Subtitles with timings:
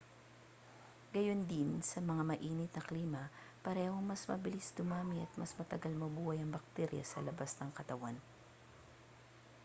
[1.15, 3.23] gayundin sa mas maiinit na klima
[3.63, 8.17] parehong mas mabilis dumami at mas matagal mabuhay ang bakterya sa labas ng katawan